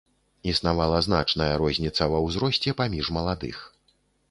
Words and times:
Існавала 0.53 1.01
значная 1.07 1.51
розніца 1.63 2.09
ва 2.15 2.23
ўзросце 2.25 2.77
паміж 2.83 3.13
маладых. 3.21 3.63